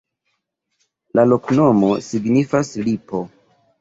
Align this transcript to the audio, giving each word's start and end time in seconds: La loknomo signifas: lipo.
La 1.19 1.25
loknomo 1.33 1.91
signifas: 2.07 2.73
lipo. 2.89 3.23